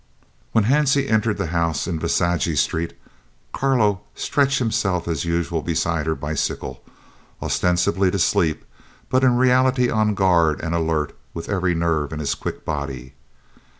[0.51, 2.97] When Hansie entered the house in Visagie Street,
[3.53, 6.83] Carlo stretched himself as usual beside her bicycle,
[7.39, 8.65] ostensibly to sleep,
[9.09, 13.13] but in reality on guard and alert with every nerve in his quick body.